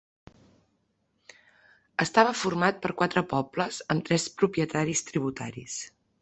Estava 2.05 2.33
format 2.45 2.79
per 2.87 2.91
quatre 3.03 3.23
pobles 3.35 3.83
amb 3.97 4.07
tres 4.09 4.27
propietaris 4.41 5.05
tributaris. 5.13 5.79